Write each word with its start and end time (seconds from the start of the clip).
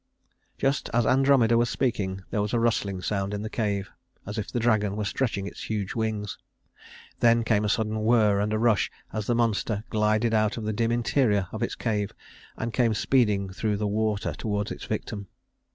Just 0.57 0.89
as 0.95 1.05
Andromeda 1.05 1.59
was 1.59 1.69
speaking, 1.69 2.23
there 2.31 2.41
was 2.41 2.55
a 2.55 2.59
rustling 2.59 3.03
sound 3.03 3.35
in 3.35 3.43
the 3.43 3.51
cave, 3.51 3.91
as 4.25 4.39
if 4.39 4.51
the 4.51 4.59
dragon 4.59 4.95
were 4.95 5.05
stretching 5.05 5.45
its 5.45 5.65
huge 5.65 5.93
wings. 5.93 6.39
Then 7.19 7.43
came 7.43 7.63
a 7.63 7.69
sudden 7.69 7.99
whir 7.99 8.39
and 8.39 8.51
rush, 8.59 8.89
as 9.13 9.27
the 9.27 9.35
monster 9.35 9.83
glided 9.91 10.33
out 10.33 10.57
of 10.57 10.63
the 10.63 10.73
dim 10.73 10.91
interior 10.91 11.49
of 11.51 11.61
its 11.61 11.75
cave, 11.75 12.13
and 12.57 12.73
came 12.73 12.95
speeding 12.95 13.49
through 13.51 13.77
the 13.77 13.85
water 13.85 14.33
toward 14.33 14.71
its 14.71 14.85
victim. 14.85 15.27